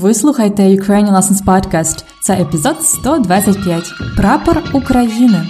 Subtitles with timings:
[0.00, 2.04] Ви слухаєте Ukrainian Lessons Podcast.
[2.20, 3.92] Це епізод 125.
[4.16, 5.46] Прапор України.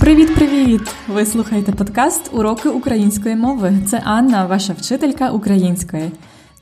[0.00, 0.80] Привіт-привіт!
[1.08, 3.78] Ви слухаєте подкаст Уроки української мови.
[3.90, 6.10] Це Анна, ваша вчителька української.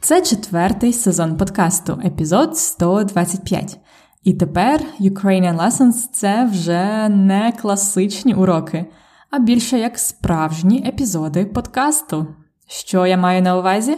[0.05, 3.79] Це четвертий сезон подкасту, епізод 125.
[4.25, 8.87] І тепер Ukrainian Lessons це вже не класичні уроки,
[9.30, 12.27] а більше як справжні епізоди подкасту.
[12.66, 13.97] Що я маю на увазі?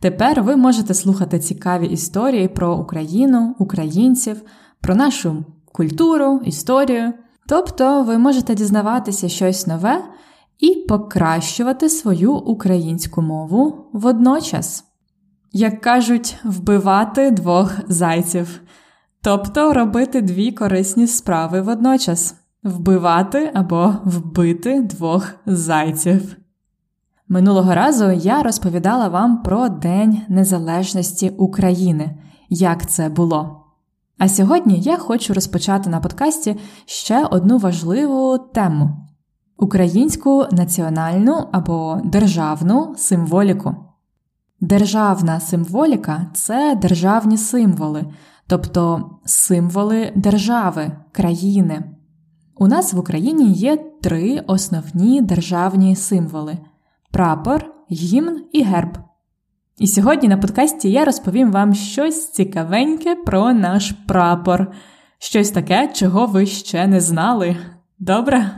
[0.00, 4.42] Тепер ви можете слухати цікаві історії про Україну, українців,
[4.80, 7.12] про нашу культуру, історію.
[7.48, 10.04] Тобто ви можете дізнаватися щось нове
[10.58, 14.89] і покращувати свою українську мову водночас.
[15.52, 18.60] Як кажуть, вбивати двох зайців,
[19.22, 26.36] тобто робити дві корисні справи водночас вбивати або вбити двох зайців.
[27.28, 33.64] Минулого разу я розповідала вам про День Незалежності України, як це було.
[34.18, 39.06] А сьогодні я хочу розпочати на подкасті ще одну важливу тему
[39.56, 43.89] українську національну або державну символіку.
[44.60, 48.04] Державна символіка це державні символи,
[48.46, 51.82] тобто символи держави, країни.
[52.56, 56.58] У нас в Україні є три основні державні символи
[57.10, 58.98] прапор, гімн і герб.
[59.78, 64.72] І сьогодні на подкасті я розповім вам щось цікавеньке про наш прапор,
[65.18, 67.56] щось таке, чого ви ще не знали.
[67.98, 68.50] Добре?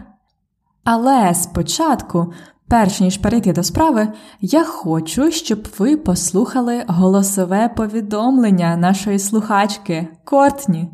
[0.84, 2.33] Але спочатку,
[2.73, 4.09] перш ніж перейти до справи,
[4.41, 10.89] я хочу, щоб ви послухали голосове повідомлення нашої слухачки Кортні.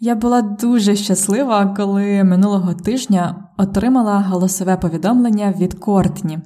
[0.00, 6.38] Я була дуже щаслива, коли минулого тижня отримала голосове повідомлення від Кортні.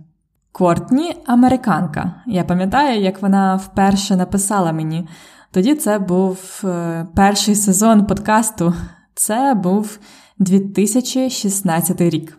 [0.53, 2.15] Кортні американка.
[2.27, 5.09] Я пам'ятаю, як вона вперше написала мені.
[5.51, 8.75] Тоді це був е, перший сезон подкасту.
[9.15, 9.99] Це був
[10.39, 12.39] 2016 рік.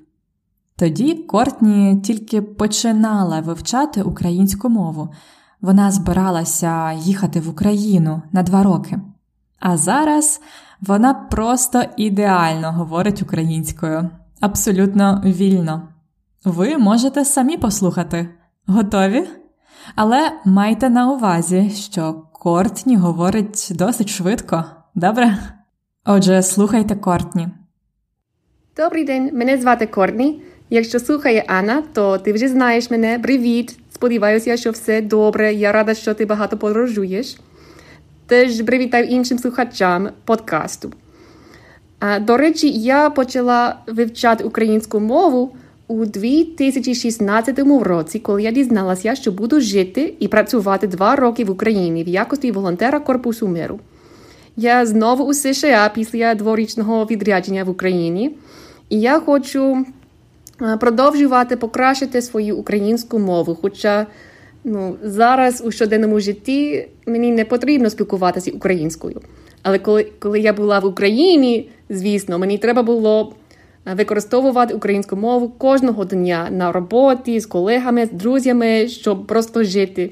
[0.79, 5.09] Тоді Кортні тільки починала вивчати українську мову.
[5.61, 8.99] Вона збиралася їхати в Україну на два роки.
[9.59, 10.41] А зараз
[10.81, 15.87] вона просто ідеально говорить українською, абсолютно вільно.
[16.45, 18.29] Ви можете самі послухати.
[18.67, 19.27] Готові?
[19.95, 24.65] Але майте на увазі, що Кортні говорить досить швидко,
[24.95, 25.37] добре?
[26.05, 27.47] Отже, слухайте Кортні.
[28.77, 30.41] Добрий день, мене звати Кортні.
[30.69, 33.19] Якщо слухає Анна, то ти вже знаєш мене.
[33.19, 33.77] Привіт!
[33.91, 35.53] Сподіваюся, що все добре.
[35.53, 37.37] Я рада, що ти багато подорожуєш.
[38.25, 40.91] Теж привітаю іншим слухачам подкасту.
[42.21, 45.55] До речі, я почала вивчати українську мову
[45.87, 52.03] у 2016 році, коли я дізналася, що буду жити і працювати два роки в Україні
[52.03, 53.79] в якості волонтера Корпусу миру.
[54.57, 58.35] Я знову у США після дворічного відрядження в Україні,
[58.89, 59.85] і я хочу
[60.79, 63.57] продовжувати покращити свою українську мову.
[63.61, 64.07] Хоча
[64.63, 69.21] ну, зараз у щоденному житті мені не потрібно спілкуватися українською.
[69.63, 73.33] Але коли, коли я була в Україні, звісно, мені треба було
[73.85, 80.11] використовувати українську мову кожного дня на роботі з колегами, з друзями, щоб просто жити.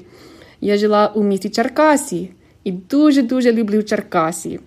[0.60, 2.30] Я жила у місті Черкасі
[2.64, 4.60] і дуже-дуже люблю Черкасі.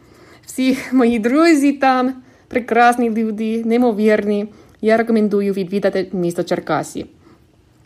[0.46, 2.14] Всі мої друзі там
[2.48, 4.48] прекрасні люди, неймовірні.
[4.82, 7.06] Я рекомендую відвідати місто Черкасі.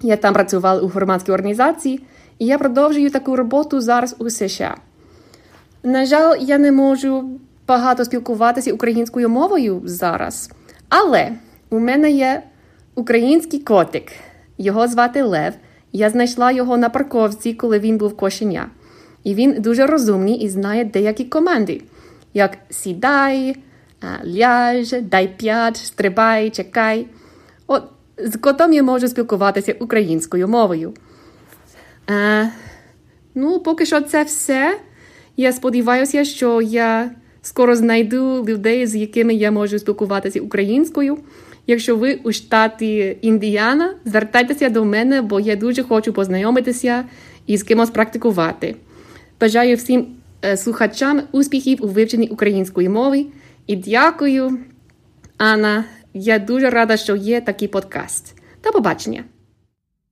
[0.01, 1.99] Я там працювала у громадській організації,
[2.39, 4.75] і я продовжую таку роботу зараз у США.
[5.83, 10.51] На жаль, я не можу багато спілкуватися українською мовою зараз.
[10.89, 11.31] Але
[11.69, 12.43] у мене є
[12.95, 14.11] український котик.
[14.57, 15.53] Його звати Лев.
[15.91, 18.69] Я знайшла його на парковці, коли він був кошеня.
[19.23, 21.81] І він дуже розумний і знає деякі команди,
[22.33, 23.55] як сідай,
[24.25, 27.07] ляж, дай п'ять, стрибай, чекай.
[27.67, 27.83] От
[28.17, 30.93] з котом я можу спілкуватися українською мовою.
[32.07, 32.45] А,
[33.35, 34.79] Ну, поки що це все.
[35.37, 37.11] Я сподіваюся, що я
[37.41, 41.17] скоро знайду людей, з якими я можу спілкуватися українською.
[41.67, 47.05] Якщо ви у штаті Індіана, звертайтеся до мене, бо я дуже хочу познайомитися
[47.47, 48.75] і з кимось практикувати.
[49.41, 50.05] Бажаю всім
[50.45, 53.25] е, слухачам успіхів у вивченні української мови
[53.67, 54.59] і дякую,
[55.37, 55.83] Анна.
[56.13, 58.41] Я дуже рада, що є такий подкаст.
[58.63, 59.23] До побачення.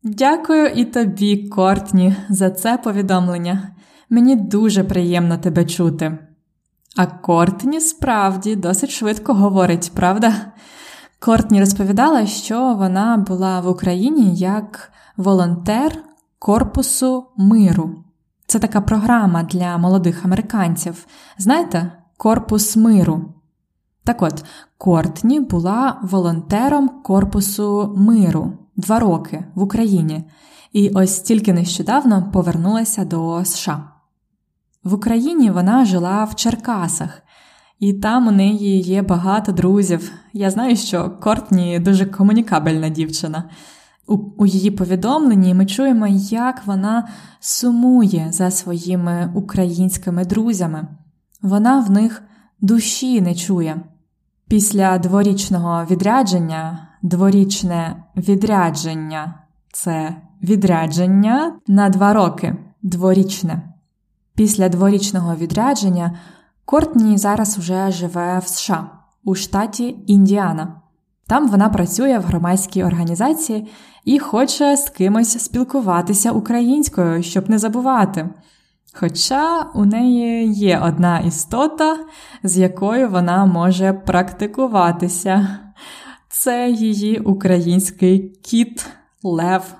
[0.03, 3.75] Дякую і тобі, Кортні, за це повідомлення.
[4.09, 6.17] Мені дуже приємно тебе чути.
[6.97, 10.33] А Кортні справді досить швидко говорить, правда?
[11.19, 15.97] Кортні розповідала, що вона була в Україні як волонтер
[16.39, 18.03] Корпусу миру.
[18.47, 21.05] Це така програма для молодих американців.
[21.37, 23.33] Знаєте, Корпус миру.
[24.03, 24.45] Так от,
[24.77, 30.23] Кортні була волонтером Корпусу миру два роки в Україні,
[30.73, 33.83] і ось тільки нещодавно повернулася до США.
[34.83, 37.21] В Україні вона жила в Черкасах,
[37.79, 40.11] і там у неї є багато друзів.
[40.33, 43.49] Я знаю, що Кортні дуже комунікабельна дівчина.
[44.07, 47.07] У, у її повідомленні ми чуємо, як вона
[47.39, 50.87] сумує за своїми українськими друзями.
[51.41, 52.23] Вона в них
[52.61, 53.81] душі не чує.
[54.51, 59.33] Після дворічного відрядження, дворічне відрядження
[59.73, 63.61] це відрядження на два роки дворічне.
[64.35, 66.19] Після дворічного відрядження
[66.65, 68.89] Кортні зараз уже живе в США
[69.23, 70.81] у штаті Індіана.
[71.27, 73.67] Там вона працює в громадській організації
[74.05, 78.29] і хоче з кимось спілкуватися українською, щоб не забувати.
[78.93, 81.97] Хоча у неї є одна істота,
[82.43, 85.59] з якою вона може практикуватися.
[86.29, 88.87] Це її український кіт
[89.23, 89.73] Лев.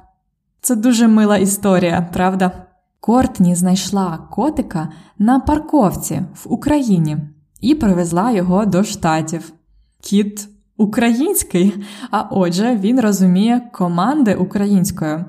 [0.62, 2.52] Це дуже мила історія, правда?
[3.00, 7.18] Кортні знайшла котика на парковці в Україні
[7.62, 9.54] і привезла його до штатів.
[10.02, 15.26] Кіт український, а отже, він розуміє команди українською.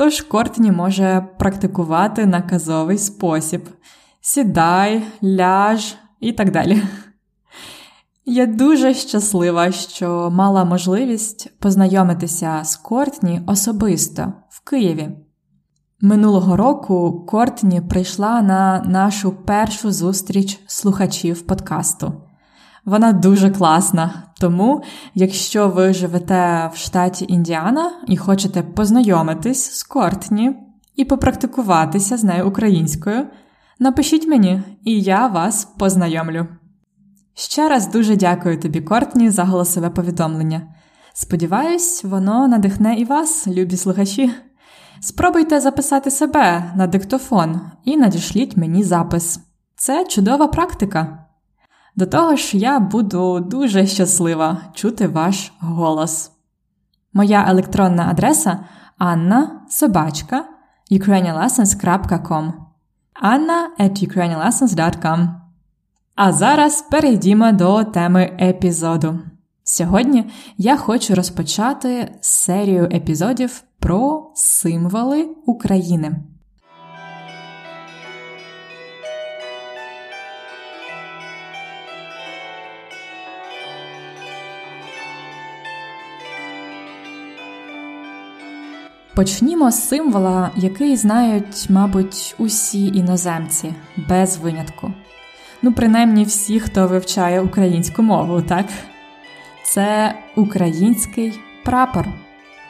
[0.00, 3.68] Тож Кортні може практикувати наказовий спосіб:
[4.20, 6.82] сідай, ляж і так далі.
[8.24, 15.10] Я дуже щаслива, що мала можливість познайомитися з Кортні особисто в Києві.
[16.00, 22.29] Минулого року Кортні прийшла на нашу першу зустріч слухачів подкасту.
[22.84, 24.82] Вона дуже класна, тому
[25.14, 30.56] якщо ви живете в штаті Індіана і хочете познайомитись з Кортні
[30.96, 33.26] і попрактикуватися з нею українською,
[33.78, 36.46] напишіть мені, і я вас познайомлю.
[37.34, 40.62] Ще раз дуже дякую тобі, Кортні, за голосове повідомлення.
[41.12, 44.30] Сподіваюсь, воно надихне і вас, любі слухачі.
[45.00, 49.40] Спробуйте записати себе на диктофон і надішліть мені запис.
[49.76, 51.26] Це чудова практика.
[51.96, 56.32] До того ж, я буду дуже щаслива чути ваш голос.
[57.12, 58.64] Моя електронна адреса
[58.98, 60.44] Анна Собачка
[60.90, 62.52] ukrainianlessons.com
[63.22, 65.28] Anna at ukrainianlessons.com
[66.14, 69.18] А зараз перейдімо до теми епізоду.
[69.64, 76.16] Сьогодні я хочу розпочати серію епізодів про символи України.
[89.14, 93.74] Почнімо з символа, який знають, мабуть, усі іноземці
[94.08, 94.92] без винятку.
[95.62, 98.66] Ну, принаймні всі, хто вивчає українську мову, так?
[99.62, 102.06] Це український прапор.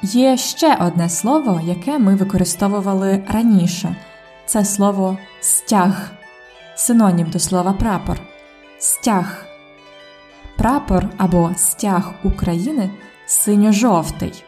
[0.03, 3.97] Є ще одне слово, яке ми використовували раніше.
[4.47, 6.11] Це слово стяг,
[6.75, 8.21] синонім до слова прапор.
[8.79, 9.47] Стяг.
[10.57, 12.91] Прапор або стяг України
[13.27, 14.45] синьо-жовтий.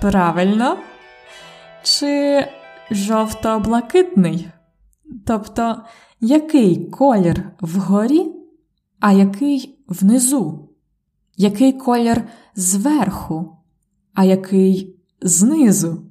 [0.00, 0.76] Правильно?
[1.82, 2.46] Чи
[2.90, 4.48] жовто-блакитний?
[5.26, 5.82] Тобто,
[6.20, 8.32] який колір вгорі,
[9.00, 10.68] а який внизу?
[11.36, 13.56] Який колір зверху?
[14.14, 16.02] а який знизу?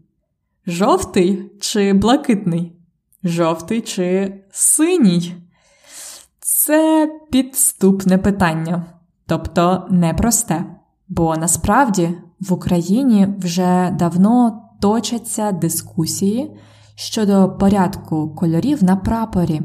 [0.67, 2.75] Жовтий чи блакитний?
[3.23, 5.35] Жовтий чи синій?
[6.39, 8.85] Це підступне питання,
[9.25, 10.65] тобто непросте.
[11.07, 16.51] Бо насправді в Україні вже давно точаться дискусії
[16.95, 19.61] щодо порядку кольорів на прапорі.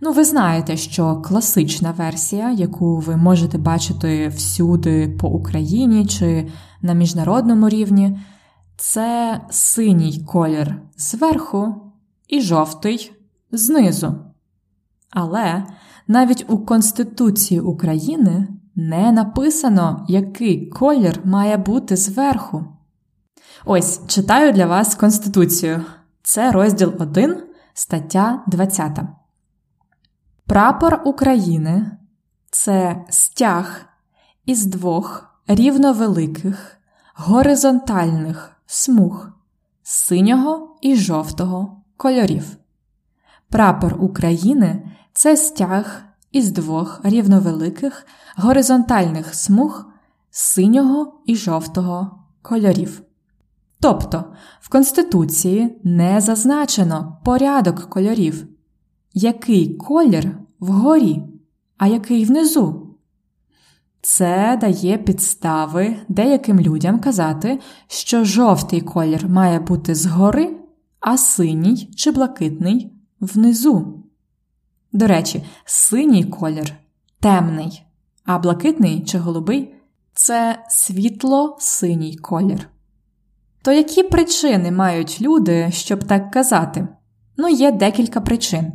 [0.00, 6.48] Ну, ви знаєте, що класична версія, яку ви можете бачити всюди по Україні чи
[6.82, 8.18] на міжнародному рівні,
[8.76, 11.74] це синій колір зверху
[12.28, 13.12] і жовтий
[13.52, 14.14] знизу.
[15.10, 15.64] Але
[16.08, 22.64] навіть у Конституції України не написано, який колір має бути зверху.
[23.64, 25.84] Ось читаю для вас Конституцію.
[26.22, 27.42] Це розділ 1,
[27.74, 28.98] стаття 20.
[30.46, 31.90] Прапор України
[32.50, 33.80] це стяг
[34.46, 36.76] із двох рівновеликих
[37.14, 39.28] горизонтальних смуг
[39.82, 42.56] синього і жовтого кольорів.
[43.48, 46.02] Прапор України це стяг
[46.32, 49.84] із двох рівновеликих горизонтальних смуг
[50.30, 53.02] синього і жовтого кольорів.
[53.80, 54.24] Тобто
[54.60, 58.46] в Конституції не зазначено порядок кольорів,
[59.14, 61.22] який колір вгорі,
[61.78, 62.86] а який внизу.
[64.02, 70.56] Це дає підстави деяким людям казати, що жовтий колір має бути згори,
[71.00, 74.04] а синій чи блакитний внизу.
[74.92, 76.74] До речі, синій колір
[77.20, 77.82] темний,
[78.24, 79.74] а блакитний чи голубий
[80.14, 82.68] це світло-синій колір.
[83.62, 86.88] То які причини мають люди, щоб так казати?
[87.36, 88.72] Ну, є декілька причин.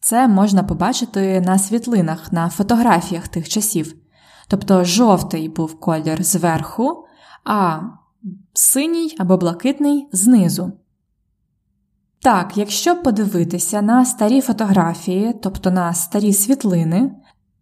[0.00, 3.94] Це можна побачити на світлинах, на фотографіях тих часів.
[4.48, 7.04] Тобто жовтий був колір зверху,
[7.44, 7.80] а
[8.54, 10.72] синій або блакитний знизу.
[12.22, 17.14] Так, якщо подивитися на старі фотографії, тобто на старі світлини,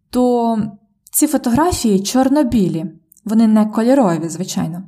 [0.09, 0.57] то
[1.11, 2.85] ці фотографії чорнобілі,
[3.25, 4.83] вони не кольорові, звичайно.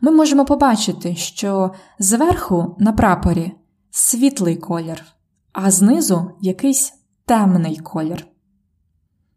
[0.00, 3.52] Ми можемо побачити, що зверху на прапорі
[3.90, 5.04] світлий колір,
[5.52, 6.92] а знизу якийсь
[7.26, 8.26] темний колір.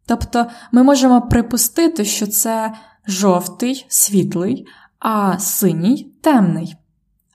[0.05, 2.73] Тобто ми можемо припустити, що це
[3.07, 4.67] жовтий світлий,
[4.99, 6.75] а синій темний.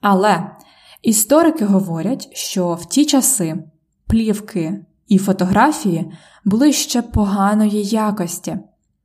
[0.00, 0.50] Але
[1.02, 3.64] історики говорять, що в ті часи
[4.06, 6.12] плівки і фотографії
[6.44, 8.58] були ще поганої якості.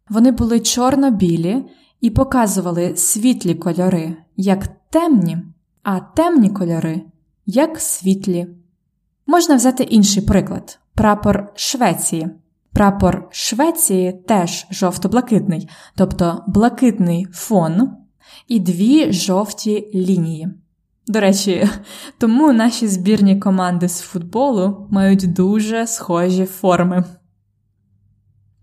[0.10, 1.66] Вони були чорно-білі
[2.02, 5.38] і показували світлі кольори як темні,
[5.84, 7.02] а темні кольори
[7.46, 8.48] як світлі.
[9.28, 12.30] Можна взяти інший приклад прапор Швеції.
[12.74, 17.90] Прапор Швеції теж жовто-блакитний, тобто блакитний фон
[18.50, 20.50] і дві жовті лінії.
[21.08, 21.70] До речі,
[22.18, 27.04] тому наші збірні команди з футболу мають дуже схожі форми.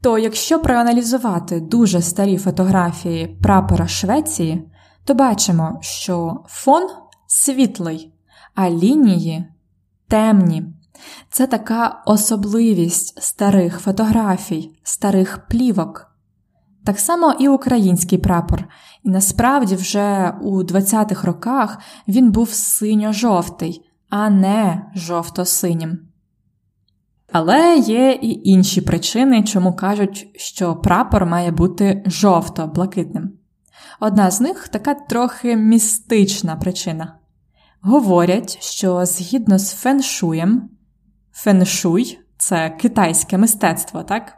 [0.02, 4.70] То якщо проаналізувати дуже старі фотографії прапора Швеції,
[5.04, 6.88] то бачимо, що фон
[7.26, 8.12] світлий,
[8.54, 9.44] а лінії
[10.08, 10.64] темні.
[11.30, 16.15] Це така особливість старих фотографій, старих плівок.
[16.86, 18.64] Так само і український прапор,
[19.02, 21.78] і насправді вже у 20-х роках
[22.08, 25.98] він був синьо-жовтий, а не жовто-синім.
[27.32, 33.32] Але є і інші причини, чому кажуть, що прапор має бути жовто-блакитним.
[34.00, 37.18] Одна з них така трохи містична причина.
[37.80, 40.70] Говорять, що згідно з феншуєм,
[41.32, 44.32] феншуй це китайське мистецтво, так?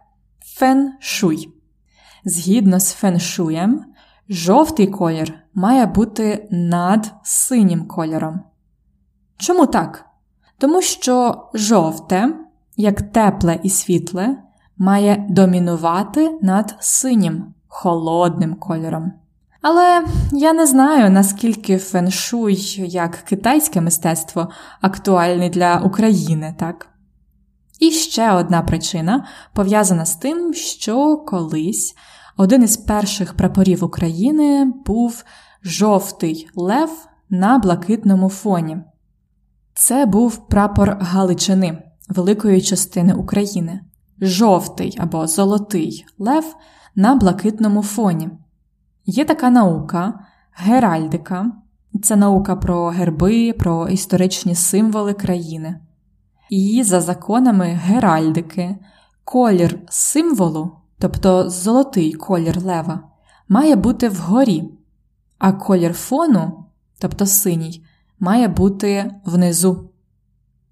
[0.45, 1.57] Феншуй.
[2.25, 3.84] Згідно з феншуєм,
[4.28, 8.40] жовтий колір має бути над синім кольором.
[9.37, 10.04] Чому так?
[10.58, 12.34] Тому що жовте,
[12.76, 14.37] як тепле і світле,
[14.78, 19.12] має домінувати над синім, холодним кольором.
[19.62, 22.54] Але я не знаю, наскільки феншуй,
[22.88, 24.48] як китайське мистецтво,
[24.80, 26.88] актуальний для України, так?
[27.78, 31.94] І ще одна причина пов'язана з тим, що колись
[32.37, 35.25] один із перших прапорів України був
[35.64, 38.78] жовтий лев на блакитному фоні.
[39.75, 43.80] Це був прапор Галичини, великої частини України,
[44.20, 46.56] жовтий або золотий лев
[46.94, 48.30] на блакитному фоні.
[49.06, 50.20] Є така наука
[50.52, 51.52] геральдика,
[52.02, 55.80] це наука про герби, про історичні символи країни.
[56.50, 58.76] І за законами геральдики,
[59.25, 63.00] колір символу, тобто золотий колір лева,
[63.49, 64.64] має бути вгорі,
[65.38, 66.64] а колір фону,
[66.99, 67.85] тобто синій,
[68.21, 69.88] має бути внизу.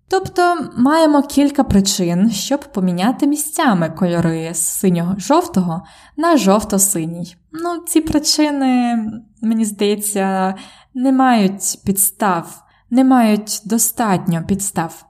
[0.08, 5.82] Тобто маємо кілька причин, щоб поміняти місцями кольори з синього жовтого
[6.16, 7.36] на жовто-синій.
[7.52, 8.98] Ну, ці причини,
[9.42, 10.54] мені здається,
[10.94, 15.06] не мають підстав, не мають достатньо підстав.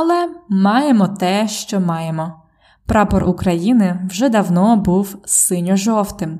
[0.00, 2.42] Але маємо те, що маємо.
[2.86, 6.38] Прапор України вже давно був синьо-жовтим.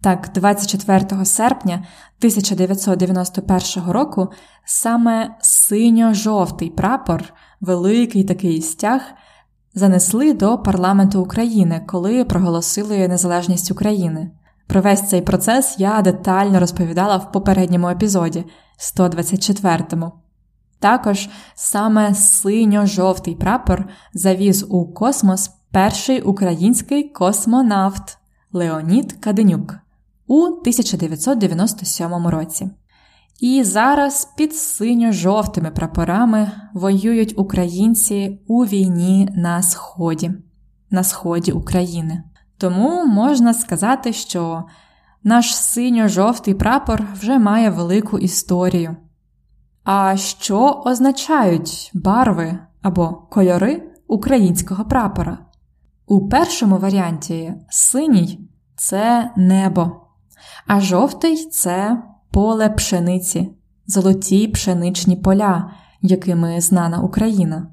[0.00, 4.28] Так, 24 серпня 1991 року
[4.64, 7.24] саме синьо-жовтий прапор,
[7.60, 9.00] великий такий стяг,
[9.74, 14.30] занесли до парламенту України, коли проголосили незалежність України.
[14.66, 18.44] Про весь цей процес я детально розповідала в попередньому епізоді
[18.78, 20.21] 124-му.
[20.82, 28.18] Також саме синьо-жовтий прапор завіз у космос перший український космонавт
[28.52, 29.74] Леонід Каденюк
[30.26, 32.70] у 1997 році.
[33.40, 40.30] І зараз під синьо-жовтими прапорами воюють українці у війні на Сході,
[40.90, 42.22] на сході України.
[42.58, 44.64] Тому можна сказати, що
[45.24, 48.96] наш синьо-жовтий прапор вже має велику історію.
[49.84, 55.38] А що означають барви або кольори українського прапора?
[56.06, 59.92] У першому варіанті синій це небо,
[60.66, 63.50] а жовтий це поле пшениці,
[63.86, 65.70] золоті пшеничні поля,
[66.02, 67.66] якими знана Україна.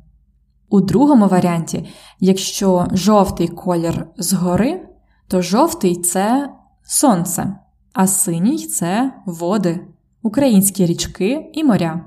[0.69, 1.89] У другому варіанті,
[2.19, 4.89] якщо жовтий колір згори,
[5.27, 6.49] то жовтий це
[6.83, 7.55] сонце,
[7.93, 9.87] а синій це води,
[10.21, 12.05] українські річки і моря.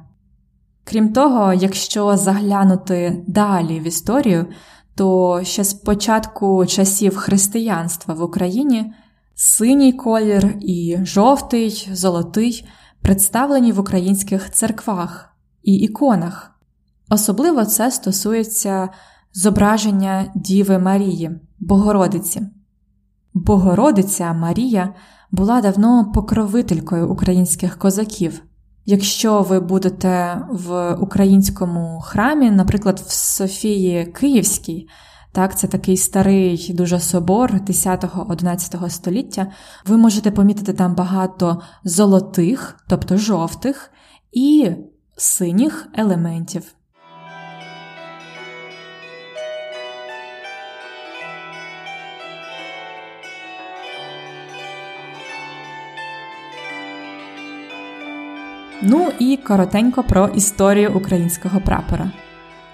[0.85, 4.47] Крім того, якщо заглянути далі в історію,
[4.95, 8.92] то ще з початку часів християнства в Україні
[9.35, 12.69] синій колір і жовтий, золотий
[13.02, 16.61] представлені в українських церквах і іконах.
[17.11, 18.88] Особливо це стосується
[19.33, 22.42] зображення Діви Марії, Богородиці.
[23.35, 24.95] Богородиця Марія
[25.31, 28.43] була давно покровителькою українських козаків.
[28.85, 34.89] Якщо ви будете в українському храмі, наприклад, в Софії Київській,
[35.33, 39.47] так, це такий старий дуже собор 10-11 століття,
[39.87, 43.91] ви можете помітити там багато золотих, тобто жовтих,
[44.33, 44.71] і
[45.17, 46.75] синіх елементів.
[58.85, 62.11] Ну і коротенько про історію українського прапора.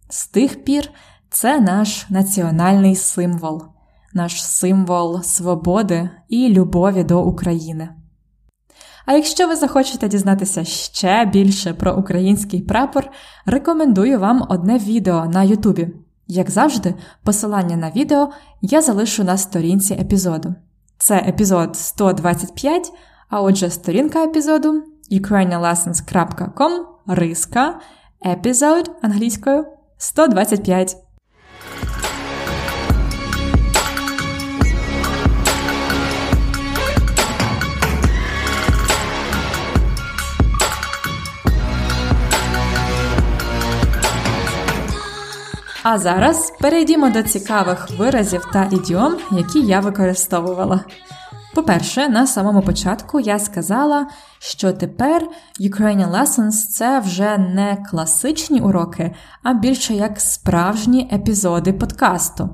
[0.09, 0.89] З тих пір
[1.29, 3.74] це наш національний символ
[4.15, 7.89] наш символ свободи і любові до України.
[9.06, 13.12] А якщо ви захочете дізнатися ще більше про український прапор,
[13.45, 15.89] рекомендую вам одне відео на Ютубі.
[16.28, 18.30] Як завжди, посилання на відео
[18.62, 20.56] я залишу на сторінці епізоду.
[20.97, 22.91] Це епізод 125,
[23.30, 26.71] а отже, сторінка епізоду ukrainianlessons.com
[27.08, 27.80] риска
[28.25, 29.65] епізод англійською
[29.97, 31.04] 125.
[45.88, 50.84] А зараз перейдімо до цікавих виразів та ідіом, які я використовувала.
[51.56, 54.08] По-перше, на самому початку я сказала,
[54.39, 55.28] що тепер
[55.62, 62.50] Ukrainian Lessons це вже не класичні уроки, а більше як справжні епізоди подкасту.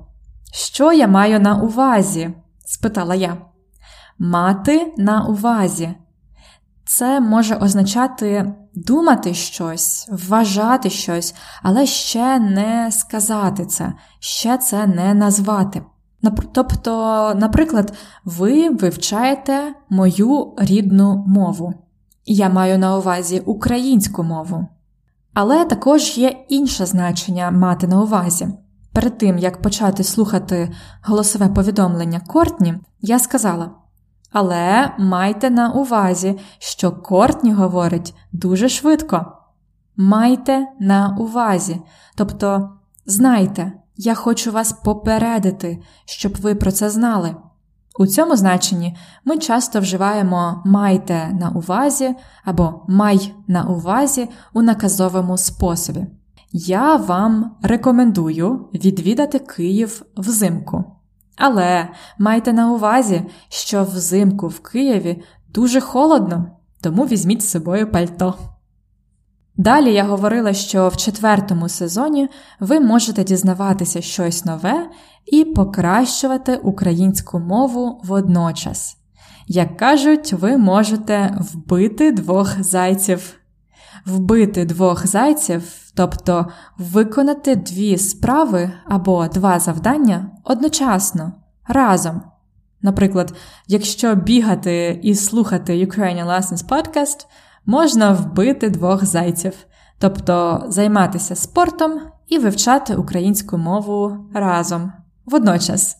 [0.54, 2.34] Що я маю на увазі?
[2.66, 3.38] спитала я.
[4.20, 5.94] Мати на увазі.
[6.86, 15.14] Це може означати думати щось, вважати щось, але ще не сказати це, ще це не
[15.14, 15.82] назвати.
[16.52, 16.92] Тобто,
[17.36, 17.94] наприклад,
[18.26, 21.74] ви вивчаєте мою рідну мову.
[22.26, 24.68] Я маю на увазі українську мову.
[25.34, 28.48] Але також є інше значення мати на увазі.
[28.94, 30.72] Перед тим як почати слухати
[31.04, 33.72] голосове повідомлення Кортні, я сказала:
[34.32, 39.26] але майте на увазі, що Кортні говорить дуже швидко.
[39.98, 41.82] Майте на увазі.
[42.16, 42.70] Тобто,
[43.06, 47.36] знайте, я хочу вас попередити, щоб ви про це знали.
[48.00, 55.38] У цьому значенні ми часто вживаємо майте на увазі або май на увазі у наказовому
[55.38, 56.06] способі.
[56.52, 61.01] Я вам рекомендую відвідати Київ взимку.
[61.44, 66.46] Але майте на увазі, що взимку в Києві дуже холодно,
[66.82, 68.36] тому візьміть з собою пальто.
[69.58, 74.90] Далі я говорила, що в четвертому сезоні ви можете дізнаватися щось нове
[75.26, 78.98] і покращувати українську мову водночас.
[79.48, 83.41] Як кажуть, ви можете вбити двох зайців.
[84.06, 85.64] Вбити двох зайців,
[85.96, 91.34] тобто виконати дві справи або два завдання одночасно,
[91.68, 92.22] разом.
[92.82, 93.34] Наприклад,
[93.68, 97.26] якщо бігати і слухати Ukrainian Lessons Podcast,
[97.66, 99.54] можна вбити двох зайців,
[100.00, 104.92] тобто займатися спортом і вивчати українську мову разом
[105.26, 105.98] водночас.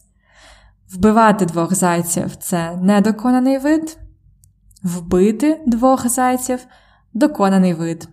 [0.94, 3.98] Вбивати двох зайців це недоконаний вид,
[4.84, 6.60] вбити двох зайців
[7.14, 8.10] доконаний вид.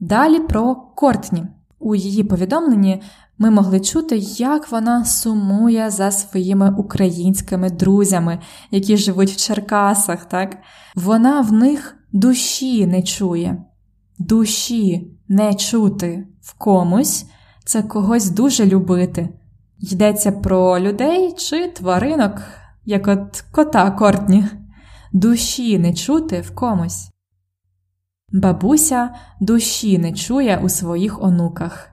[0.00, 1.44] Далі про Кортні.
[1.78, 3.02] У її повідомленні
[3.38, 8.38] ми могли чути, як вона сумує за своїми українськими друзями,
[8.70, 10.24] які живуть в Черкасах.
[10.24, 10.56] так?
[10.94, 13.64] Вона в них душі не чує.
[14.18, 17.26] Душі не чути в комусь
[17.64, 19.28] це когось дуже любити.
[19.78, 22.42] Йдеться про людей чи тваринок,
[22.84, 24.44] як от кота Кортні,
[25.12, 27.10] душі не чути в комусь.
[28.32, 31.88] Бабуся душі не чує у своїх онуках.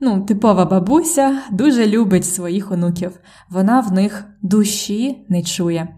[0.00, 5.88] Ну, типова бабуся дуже любить своїх онуків, вона в них душі не чує.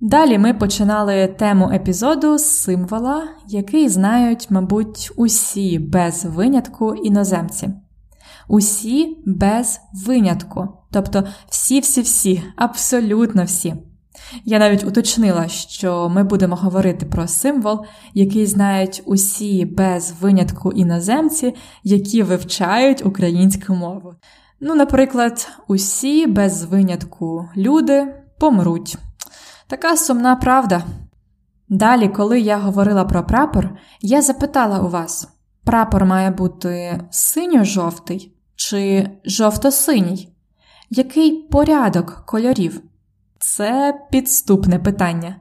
[0.00, 7.70] Далі ми починали тему епізоду з символа, який знають, мабуть, усі без винятку іноземці.
[8.48, 13.74] Усі без винятку, тобто всі-всі-всі, абсолютно всі.
[14.44, 21.54] Я навіть уточнила, що ми будемо говорити про символ, який знають усі без винятку іноземці,
[21.84, 24.14] які вивчають українську мову.
[24.60, 28.96] Ну, наприклад, усі без винятку люди помруть.
[29.66, 30.84] Така сумна правда.
[31.68, 35.28] Далі, коли я говорила про прапор, я запитала у вас:
[35.64, 40.36] прапор має бути синьо-жовтий чи жовто-синій?
[40.90, 42.82] Який порядок кольорів?
[43.42, 45.36] Це підступне питання.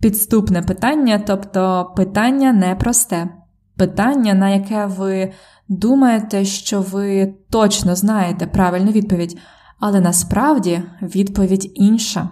[0.00, 3.28] Підступне питання, тобто питання непросте.
[3.76, 5.32] Питання, на яке ви
[5.68, 9.38] думаєте, що ви точно знаєте правильну відповідь,
[9.80, 12.30] але насправді відповідь інша.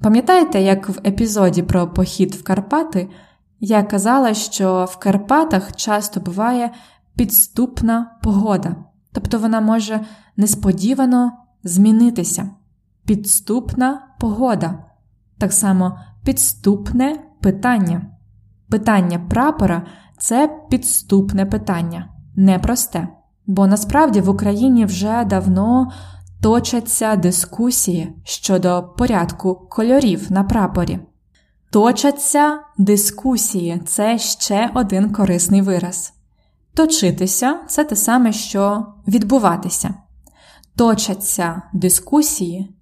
[0.00, 3.08] Пам'ятаєте, як в епізоді про похід в Карпати
[3.60, 6.70] я казала, що в Карпатах часто буває
[7.16, 8.76] підступна погода,
[9.12, 10.00] тобто вона може
[10.36, 11.32] несподівано
[11.64, 12.50] змінитися.
[13.06, 14.84] Підступна погода,
[15.38, 18.02] так само підступне питання.
[18.70, 19.82] Питання прапора
[20.18, 23.08] це підступне питання, непросте.
[23.46, 25.92] Бо насправді в Україні вже давно
[26.42, 30.98] точаться дискусії щодо порядку кольорів на прапорі.
[31.70, 36.12] Точаться дискусії це ще один корисний вираз.
[36.74, 39.94] Точитися це те саме, що відбуватися.
[40.76, 42.73] Точаться дискусії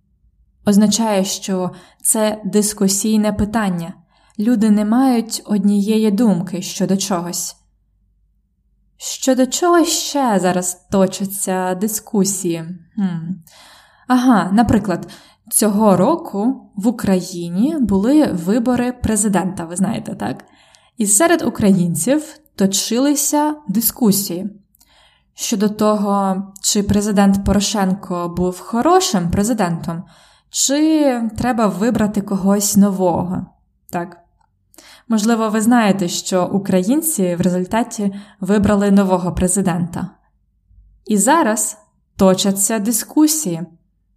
[0.67, 1.71] означає, що
[2.03, 3.95] це дискусійне питання.
[4.39, 7.57] Люди не мають однієї думки щодо чогось.
[8.97, 12.65] Щодо чого ще зараз точаться дискусії?
[12.95, 13.33] Хм.
[14.09, 15.09] Ага, наприклад,
[15.51, 20.45] цього року в Україні були вибори президента, ви знаєте, так?
[20.97, 22.23] І серед українців
[22.57, 24.51] точилися дискусії
[25.35, 30.05] щодо того, чи президент Порошенко був хорошим президентом,
[30.53, 33.47] чи треба вибрати когось нового.
[33.91, 34.17] Так.
[35.09, 40.09] Можливо, ви знаєте, що українці в результаті вибрали нового президента.
[41.05, 41.79] І зараз
[42.17, 43.63] точаться дискусії,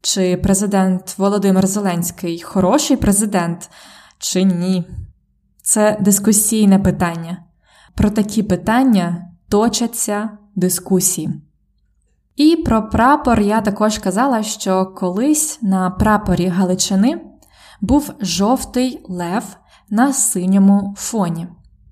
[0.02, 3.70] чи президент Володимир Зеленський хороший президент,
[4.18, 4.84] чи ні.
[5.62, 7.44] Це дискусійне питання.
[7.94, 11.42] Про такі питання точаться дискусії.
[12.36, 17.22] І про прапор я також казала, що колись на прапорі Галичини
[17.82, 19.58] був жовтий лев
[19.90, 21.48] на синьому фоні.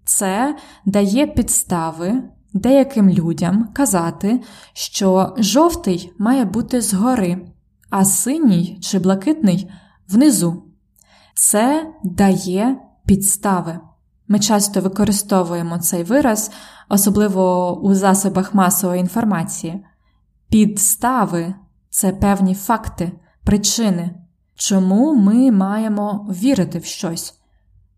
[0.05, 4.41] Це дає підстави деяким людям казати,
[4.73, 7.47] що жовтий має бути згори,
[7.89, 9.71] а синій чи блакитний
[10.09, 10.63] внизу.
[11.35, 13.79] Це дає підстави.
[14.27, 16.51] Ми часто використовуємо цей вираз,
[16.89, 19.83] особливо у засобах масової інформації.
[20.53, 21.53] Підстави
[21.89, 23.11] це певні факти,
[23.43, 24.11] причини,
[24.55, 27.39] чому ми маємо вірити в щось,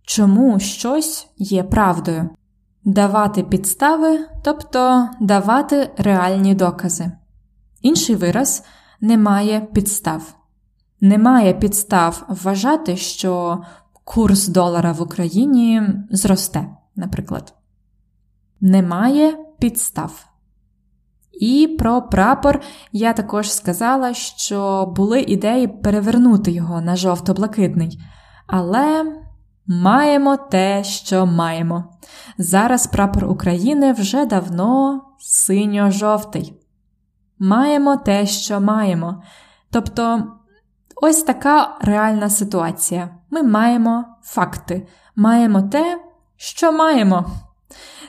[0.04, 2.30] чому щось є правдою,
[2.84, 7.12] давати підстави, тобто давати реальні докази.
[7.82, 8.64] Інший вираз
[9.02, 10.36] немає підстав.
[11.02, 13.64] Немає підстав вважати, що
[14.04, 17.54] курс долара в Україні зросте, наприклад.
[18.62, 20.35] Немає підстав.
[21.40, 28.00] І про прапор я також сказала, що були ідеї перевернути його на жовто-блакитний.
[28.48, 29.06] Але
[29.68, 31.84] маємо те, що маємо.
[32.38, 36.54] Зараз прапор України вже давно синьо-жовтий.
[37.40, 39.24] Маємо те, що маємо.
[39.72, 40.24] Тобто,
[40.96, 43.10] ось така реальна ситуація.
[43.30, 46.00] Ми маємо факти, маємо те,
[46.38, 47.26] що маємо.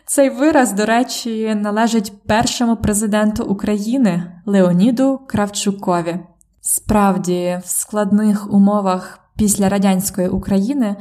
[0.08, 6.18] Цей вираз, до речі, належить першому президенту України Леоніду Кравчукові.
[6.60, 10.96] Справді, в складних умовах після радянської України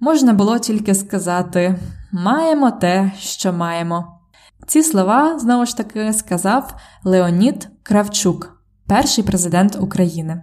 [0.00, 1.78] можна було тільки сказати
[2.12, 4.20] маємо те, що маємо.
[4.66, 10.42] Ці слова знову ж таки сказав Леонід Кравчук, перший президент України.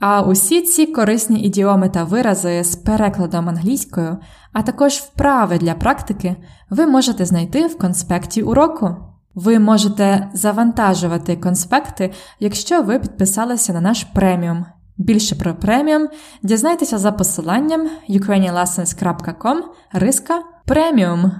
[0.00, 4.18] А усі ці корисні ідіоми та вирази з перекладом англійською,
[4.52, 6.36] а також вправи для практики,
[6.70, 8.96] ви можете знайти в конспекті уроку.
[9.34, 14.66] Ви можете завантажувати конспекти, якщо ви підписалися на наш преміум.
[14.98, 16.08] Більше про преміум
[16.42, 19.56] дізнайтеся за посиланням ukrainianlessons.com
[19.92, 21.32] риска преміум.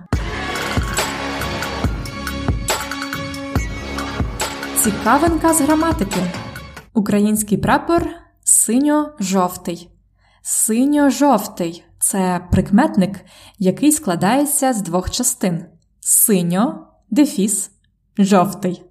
[4.76, 6.20] Цікавинка з граматики.
[6.94, 8.08] Український прапор
[8.50, 9.90] синьо-жовтий.
[10.42, 13.24] Синьо-жовтий це прикметник,
[13.58, 15.64] який складається з двох частин:
[16.00, 17.70] синьо, дефіс,
[18.18, 18.82] жовтий.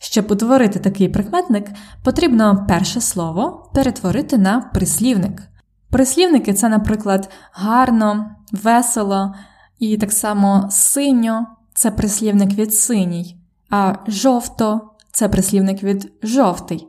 [0.00, 1.66] Щоб утворити такий прикметник,
[2.04, 5.42] потрібно перше слово перетворити на прислівник.
[5.90, 9.34] Прислівники це, наприклад, гарно, весело,
[9.78, 13.36] і так само синьо це прислівник від синій,
[13.70, 16.88] а жовто це прислівник від жовтий.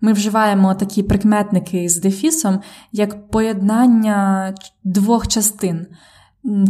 [0.00, 2.60] Ми вживаємо такі прикметники з дефісом
[2.92, 5.86] як поєднання двох частин.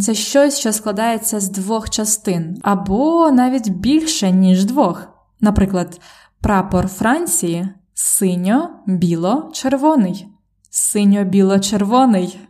[0.03, 5.09] Це щось, що складається з двох частин, або навіть більше, ніж двох.
[5.41, 6.01] Наприклад,
[6.41, 10.29] прапор Франції синьо-біло-червоний.
[10.71, 12.41] Синьо-біло-червоний.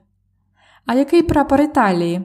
[0.86, 2.24] А який прапор Італії?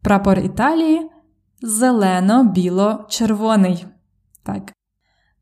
[0.00, 1.10] Прапор Італії
[1.62, 3.86] зелено-біло-червоний.
[4.48, 4.72] Так.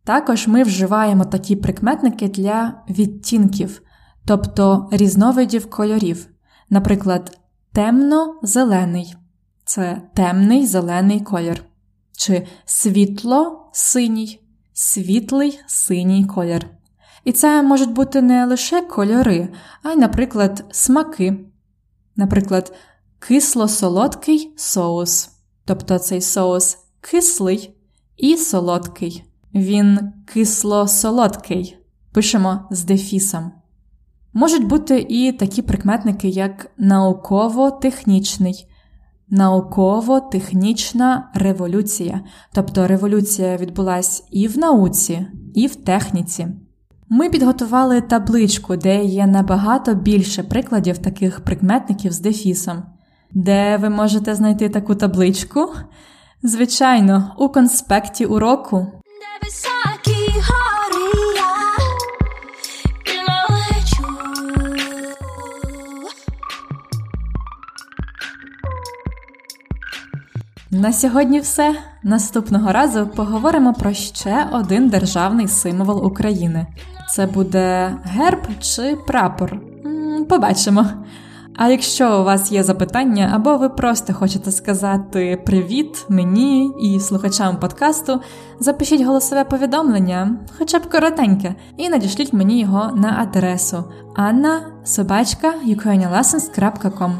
[0.05, 3.83] Також ми вживаємо такі прикметники для відтінків,
[4.25, 6.29] тобто різновидів кольорів.
[6.71, 7.38] Наприклад,
[7.73, 9.16] темно-зелений
[9.64, 11.64] це темний зелений колір,
[12.16, 14.40] чи світло-синій,
[14.73, 16.66] світлий синій колір.
[17.25, 19.49] І це можуть бути не лише кольори,
[19.83, 21.38] а й, наприклад, смаки.
[22.16, 22.75] Наприклад,
[23.19, 25.31] кисло-солодкий соус.
[25.64, 27.76] Тобто цей соус кислий
[28.17, 29.25] і солодкий.
[29.55, 29.99] Він
[30.35, 31.77] кисло-солодкий.
[32.13, 33.53] Пишемо з дефісом.
[34.33, 38.69] Можуть бути і такі прикметники, як науково-технічний,
[39.29, 42.21] науково-технічна революція.
[42.53, 46.49] Тобто революція відбулася і в науці, і в техніці.
[47.09, 52.83] Ми підготували табличку, де є набагато більше прикладів таких прикметників з дефісом.
[53.33, 55.69] Де ви можете знайти таку табличку?
[56.42, 58.87] Звичайно, у конспекті уроку.
[70.70, 71.75] На сьогодні все.
[72.03, 76.66] Наступного разу поговоримо про ще один державний символ України.
[77.09, 79.61] Це буде герб чи прапор.
[80.29, 80.87] Побачимо.
[81.57, 87.61] А якщо у вас є запитання, або ви просто хочете сказати привіт мені і слухачам
[87.61, 88.21] подкасту,
[88.61, 93.85] запишіть голосове повідомлення, хоча б коротеньке, і надішліть мені його на адресу
[94.16, 97.12] anna.ukrainianlessons.com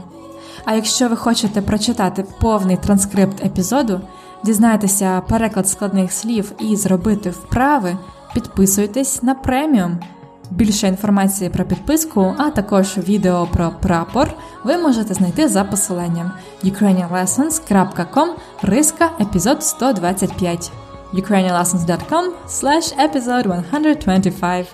[0.65, 4.01] А якщо ви хочете прочитати повний транскрипт епізоду,
[4.45, 7.99] дізнайтеся переклад складних слів і зробити вправи,
[8.35, 9.99] підписуйтесь на преміум.
[10.51, 14.31] Більше інформації про підписку, а також відео про прапор
[14.65, 16.33] ви можете знайти за посиланням
[16.65, 18.29] ukrainianlessons.com
[18.63, 20.73] риска епізод 125
[21.15, 24.67] ukrainianlessons.com slash episode 125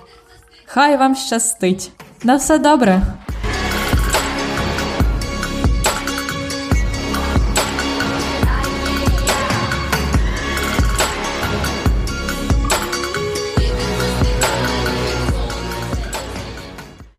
[0.65, 1.91] Хай вам щастить!
[2.23, 3.01] На все добре!